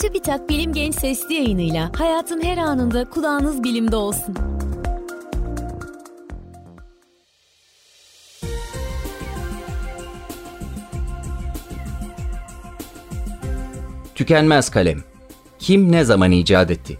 TÜBİTAK 0.00 0.48
Bilim 0.48 0.72
Genç 0.72 0.94
Sesli 0.94 1.34
yayınıyla 1.34 1.90
hayatın 1.96 2.42
her 2.42 2.58
anında 2.58 3.10
kulağınız 3.10 3.64
bilimde 3.64 3.96
olsun. 3.96 4.34
Tükenmez 14.14 14.70
kalem. 14.70 15.04
Kim 15.58 15.92
ne 15.92 16.04
zaman 16.04 16.32
icat 16.32 16.70
etti? 16.70 16.98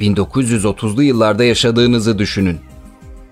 1930'lu 0.00 1.02
yıllarda 1.02 1.44
yaşadığınızı 1.44 2.18
düşünün. 2.18 2.60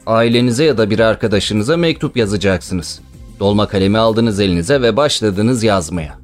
Ailenize 0.06 0.64
ya 0.64 0.78
da 0.78 0.90
bir 0.90 0.98
arkadaşınıza 0.98 1.76
mektup 1.76 2.16
yazacaksınız. 2.16 3.07
Dolma 3.41 3.68
kalemi 3.68 3.98
aldınız 3.98 4.41
elinize 4.41 4.82
ve 4.82 4.96
başladınız 4.96 5.62
yazmaya. 5.62 6.18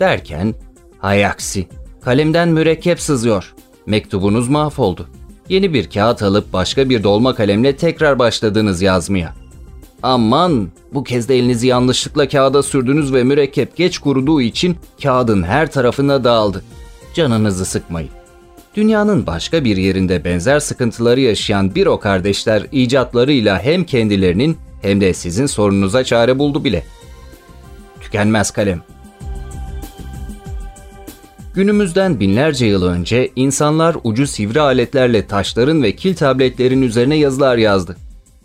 Derken, 0.00 0.54
hay 0.98 1.26
aksi, 1.26 1.68
kalemden 2.00 2.48
mürekkep 2.48 3.00
sızıyor. 3.00 3.54
Mektubunuz 3.86 4.48
mahvoldu. 4.48 5.08
Yeni 5.48 5.74
bir 5.74 5.90
kağıt 5.90 6.22
alıp 6.22 6.52
başka 6.52 6.88
bir 6.88 7.02
dolma 7.02 7.34
kalemle 7.34 7.76
tekrar 7.76 8.18
başladınız 8.18 8.82
yazmaya. 8.82 9.34
Aman, 10.02 10.68
bu 10.94 11.04
kez 11.04 11.28
de 11.28 11.38
elinizi 11.38 11.66
yanlışlıkla 11.66 12.28
kağıda 12.28 12.62
sürdünüz 12.62 13.12
ve 13.12 13.24
mürekkep 13.24 13.76
geç 13.76 13.98
kuruduğu 13.98 14.40
için 14.40 14.76
kağıdın 15.02 15.42
her 15.42 15.72
tarafına 15.72 16.24
dağıldı. 16.24 16.62
Canınızı 17.14 17.64
sıkmayın. 17.64 18.10
Dünyanın 18.76 19.26
başka 19.26 19.64
bir 19.64 19.76
yerinde 19.76 20.24
benzer 20.24 20.60
sıkıntıları 20.60 21.20
yaşayan 21.20 21.74
bir 21.74 21.86
o 21.86 22.00
kardeşler 22.00 22.66
icatlarıyla 22.72 23.62
hem 23.62 23.84
kendilerinin 23.84 24.56
hem 24.84 25.00
de 25.00 25.14
sizin 25.14 25.46
sorununuza 25.46 26.04
çare 26.04 26.38
buldu 26.38 26.64
bile. 26.64 26.84
Tükenmez 28.00 28.50
kalem. 28.50 28.82
Günümüzden 31.54 32.20
binlerce 32.20 32.66
yıl 32.66 32.82
önce 32.82 33.30
insanlar 33.36 33.96
ucu 34.04 34.26
sivri 34.26 34.60
aletlerle 34.60 35.26
taşların 35.26 35.82
ve 35.82 35.96
kil 35.96 36.14
tabletlerin 36.14 36.82
üzerine 36.82 37.16
yazılar 37.16 37.56
yazdı. 37.56 37.96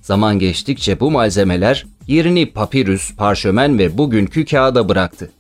Zaman 0.02 0.40
geçtikçe 0.40 1.00
bu 1.00 1.12
malzemeler 1.12 1.86
yerini 2.08 2.46
papirüs, 2.46 3.16
parşömen 3.16 3.80
ve 3.80 3.98
bugünkü 3.98 4.46
kağıda 4.46 4.90
bıraktı. 4.90 5.32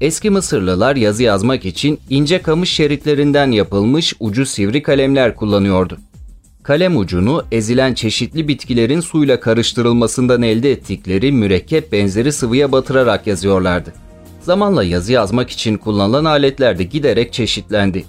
Eski 0.00 0.30
Mısırlılar 0.30 0.96
yazı 0.96 1.22
yazmak 1.22 1.64
için 1.64 2.00
ince 2.10 2.42
kamış 2.42 2.72
şeritlerinden 2.72 3.50
yapılmış 3.50 4.14
ucu 4.20 4.46
sivri 4.46 4.82
kalemler 4.82 5.36
kullanıyordu. 5.36 5.98
Kalem 6.62 6.96
ucunu 6.96 7.44
ezilen 7.52 7.94
çeşitli 7.94 8.48
bitkilerin 8.48 9.00
suyla 9.00 9.40
karıştırılmasından 9.40 10.42
elde 10.42 10.72
ettikleri 10.72 11.32
mürekkep 11.32 11.92
benzeri 11.92 12.32
sıvıya 12.32 12.72
batırarak 12.72 13.26
yazıyorlardı. 13.26 13.92
Zamanla 14.40 14.84
yazı 14.84 15.12
yazmak 15.12 15.50
için 15.50 15.76
kullanılan 15.76 16.24
aletler 16.24 16.78
de 16.78 16.84
giderek 16.84 17.32
çeşitlendi. 17.32 18.04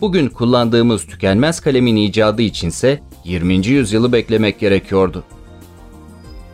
Bugün 0.00 0.28
kullandığımız 0.28 1.06
tükenmez 1.06 1.60
kalemin 1.60 1.96
icadı 1.96 2.42
içinse 2.42 3.00
20. 3.24 3.66
yüzyılı 3.66 4.12
beklemek 4.12 4.60
gerekiyordu. 4.60 5.24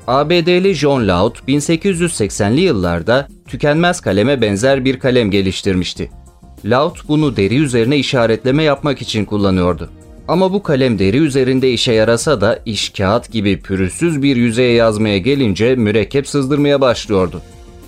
ABD'li 0.06 0.74
John 0.74 1.08
Laud 1.08 1.36
1880'li 1.48 2.60
yıllarda 2.60 3.28
tükenmez 3.48 4.00
kaleme 4.00 4.40
benzer 4.40 4.84
bir 4.84 4.98
kalem 4.98 5.30
geliştirmişti. 5.30 6.10
Laud 6.64 6.96
bunu 7.08 7.36
deri 7.36 7.56
üzerine 7.56 7.96
işaretleme 7.96 8.62
yapmak 8.62 9.02
için 9.02 9.24
kullanıyordu. 9.24 9.90
Ama 10.28 10.53
bu 10.53 10.62
kalem 10.62 10.98
deri 10.98 11.17
üzerinde 11.17 11.72
işe 11.72 11.92
yarasa 11.92 12.41
da 12.41 12.58
iş 12.67 12.91
kağıt 12.91 13.33
gibi 13.33 13.61
pürüzsüz 13.61 14.22
bir 14.22 14.36
yüzeye 14.36 14.72
yazmaya 14.72 15.19
gelince 15.19 15.77
mürekkep 15.77 16.28
sızdırmaya 16.28 16.80
başlıyordu. 16.80 17.42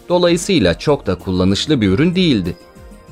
Dolayısıyla 0.09 0.79
çok 0.79 1.07
da 1.07 1.15
kullanışlı 1.15 1.81
bir 1.81 1.89
ürün 1.89 2.15
değildi. 2.15 2.57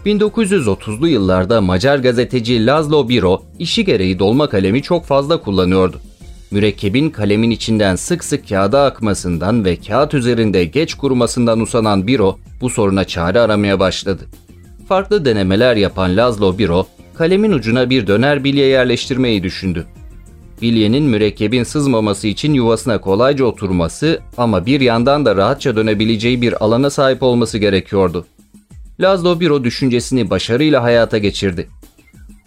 1930'lu 0.07 1.09
yıllarda 1.09 1.61
Macar 1.61 1.99
gazeteci 1.99 2.67
Laszlo 2.67 3.09
Biro 3.09 3.43
işi 3.59 3.85
gereği 3.85 4.19
dolma 4.19 4.49
kalemi 4.49 4.83
çok 4.83 5.05
fazla 5.05 5.41
kullanıyordu 5.41 6.01
mürekkebin 6.55 7.11
kalemin 7.11 7.51
içinden 7.51 7.97
sık 7.97 8.25
sık 8.25 8.49
kağıda 8.49 8.85
akmasından 8.85 9.65
ve 9.65 9.77
kağıt 9.77 10.15
üzerinde 10.15 10.65
geç 10.65 10.95
kurumasından 10.95 11.61
usanan 11.61 12.07
Biro 12.07 12.39
bu 12.61 12.71
soruna 12.71 13.05
çare 13.05 13.41
aramaya 13.41 13.81
başladı. 13.81 14.23
Farklı 14.89 15.25
denemeler 15.25 15.77
yapan 15.77 16.17
Lazlo 16.17 16.59
Biro, 16.59 16.87
kalemin 17.15 17.53
ucuna 17.53 17.91
bir 17.91 18.07
döner 18.07 18.45
bilye 18.45 18.67
yerleştirmeyi 18.67 19.43
düşündü. 19.43 19.87
Bilyenin 20.63 21.05
mürekkebin 21.05 21.63
sızmaması 21.63 22.29
için 22.29 22.55
yuvasına 22.55 23.01
kolayca 23.01 23.45
oturması 23.45 24.21
ama 24.37 24.67
bir 24.67 24.81
yandan 24.81 25.25
da 25.25 25.37
rahatça 25.37 25.77
dönebileceği 25.77 26.43
bir 26.43 26.65
alana 26.65 26.91
sahip 26.91 27.23
olması 27.23 27.59
gerekiyordu. 27.59 28.27
Lazlo 29.01 29.41
Biro 29.41 29.65
düşüncesini 29.65 30.31
başarıyla 30.31 30.83
hayata 30.83 31.19
geçirdi. 31.19 31.69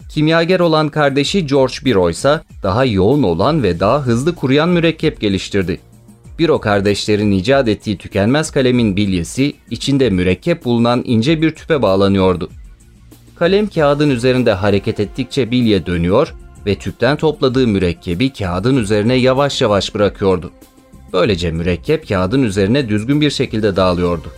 Kimyager 0.08 0.60
olan 0.60 0.88
kardeşi 0.88 1.46
George 1.46 1.74
Biro 1.84 2.10
ise 2.10 2.40
daha 2.62 2.84
yoğun 2.84 3.22
olan 3.22 3.62
ve 3.62 3.80
daha 3.80 4.02
hızlı 4.02 4.34
kuruyan 4.34 4.68
mürekkep 4.68 5.20
geliştirdi. 5.20 5.80
Biro 6.38 6.60
kardeşlerin 6.60 7.30
icat 7.30 7.68
ettiği 7.68 7.98
tükenmez 7.98 8.50
kalemin 8.50 8.96
bilyesi 8.96 9.52
içinde 9.70 10.10
mürekkep 10.10 10.64
bulunan 10.64 11.02
ince 11.04 11.42
bir 11.42 11.50
tüpe 11.50 11.82
bağlanıyordu. 11.82 12.50
Kalem 13.38 13.68
kağıdın 13.68 14.10
üzerinde 14.10 14.52
hareket 14.52 15.00
ettikçe 15.00 15.50
bilye 15.50 15.86
dönüyor 15.86 16.34
ve 16.66 16.74
tüpten 16.74 17.16
topladığı 17.16 17.66
mürekkebi 17.66 18.32
kağıdın 18.32 18.76
üzerine 18.76 19.14
yavaş 19.14 19.62
yavaş 19.62 19.94
bırakıyordu. 19.94 20.50
Böylece 21.12 21.50
mürekkep 21.50 22.08
kağıdın 22.08 22.42
üzerine 22.42 22.88
düzgün 22.88 23.20
bir 23.20 23.30
şekilde 23.30 23.76
dağılıyordu. 23.76 24.32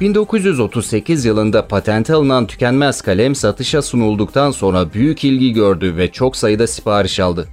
1938 0.00 1.24
yılında 1.24 1.68
patente 1.68 2.14
alınan 2.14 2.46
tükenmez 2.46 3.02
kalem 3.02 3.34
satışa 3.34 3.82
sunulduktan 3.82 4.50
sonra 4.50 4.92
büyük 4.92 5.24
ilgi 5.24 5.52
gördü 5.52 5.96
ve 5.96 6.12
çok 6.12 6.36
sayıda 6.36 6.66
sipariş 6.66 7.20
aldı. 7.20 7.48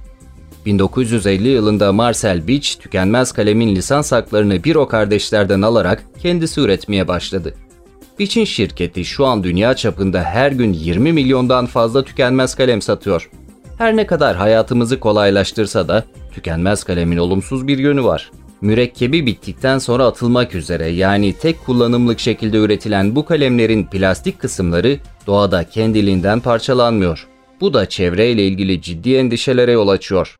1950 0.66 1.48
yılında 1.48 1.92
Marcel 1.92 2.48
Beach 2.48 2.78
tükenmez 2.80 3.32
kalemin 3.32 3.76
lisans 3.76 4.12
haklarını 4.12 4.64
bir 4.64 4.76
o 4.76 4.88
kardeşlerden 4.88 5.62
alarak 5.62 6.04
kendisi 6.22 6.60
üretmeye 6.60 7.08
başladı. 7.08 7.54
Beach'in 8.18 8.44
şirketi 8.44 9.04
şu 9.04 9.26
an 9.26 9.44
dünya 9.44 9.74
çapında 9.74 10.22
her 10.22 10.52
gün 10.52 10.72
20 10.72 11.12
milyondan 11.12 11.66
fazla 11.66 12.04
tükenmez 12.04 12.54
kalem 12.54 12.82
satıyor. 12.82 13.30
Her 13.78 13.96
ne 13.96 14.06
kadar 14.06 14.36
hayatımızı 14.36 15.00
kolaylaştırsa 15.00 15.88
da 15.88 16.04
tükenmez 16.34 16.84
kalemin 16.84 17.16
olumsuz 17.16 17.66
bir 17.66 17.78
yönü 17.78 18.04
var. 18.04 18.30
Mürekkebi 18.60 19.26
bittikten 19.26 19.78
sonra 19.78 20.06
atılmak 20.06 20.54
üzere 20.54 20.88
yani 20.88 21.32
tek 21.32 21.66
kullanımlık 21.66 22.20
şekilde 22.20 22.56
üretilen 22.56 23.16
bu 23.16 23.24
kalemlerin 23.24 23.84
plastik 23.84 24.38
kısımları 24.38 24.98
doğada 25.26 25.64
kendiliğinden 25.64 26.40
parçalanmıyor. 26.40 27.28
Bu 27.60 27.74
da 27.74 27.88
çevreyle 27.88 28.46
ilgili 28.46 28.82
ciddi 28.82 29.14
endişelere 29.14 29.72
yol 29.72 29.88
açıyor. 29.88 30.36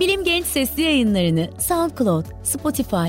Bilim 0.00 0.24
Genç 0.24 0.46
sesli 0.46 0.82
yayınlarını 0.82 1.50
SoundCloud, 1.58 2.24
Spotify, 2.42 3.08